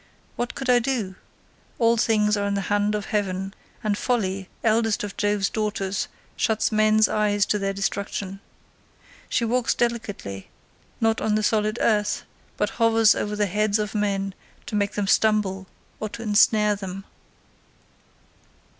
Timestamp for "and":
3.83-3.95